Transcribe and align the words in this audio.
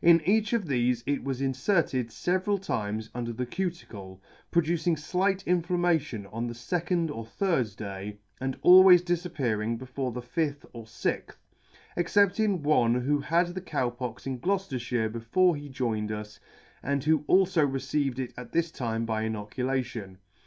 In 0.00 0.22
each 0.24 0.54
of 0.54 0.64
thefe 0.64 1.02
it 1.04 1.22
was 1.22 1.42
inferted 1.42 2.08
feveral 2.08 2.58
times 2.58 3.10
under 3.14 3.34
the 3.34 3.44
cuticle, 3.44 4.18
producing 4.50 4.96
flight 4.96 5.44
inflammation 5.46 6.24
on 6.32 6.46
the 6.46 6.54
fecond 6.54 7.10
or 7.10 7.26
third 7.26 7.76
day, 7.76 8.16
and 8.40 8.56
always 8.62 9.02
difappear 9.02 9.62
ing 9.62 9.76
before 9.76 10.10
the 10.10 10.22
fifth 10.22 10.64
or 10.72 10.86
Sixth; 10.86 11.36
except 11.98 12.40
in 12.40 12.62
one 12.62 12.94
who 13.02 13.18
had 13.20 13.48
the 13.48 13.60
Cow 13.60 13.90
Pox 13.90 14.26
in 14.26 14.38
Gloucefterfhire 14.40 15.12
before 15.12 15.54
he 15.54 15.68
joined 15.68 16.10
us, 16.10 16.40
and 16.82 17.04
who 17.04 17.26
alfo 17.28 17.70
received 17.70 18.18
it 18.18 18.32
at 18.38 18.52
this 18.52 18.70
time 18.70 19.04
by 19.04 19.24
inoculation. 19.24 20.16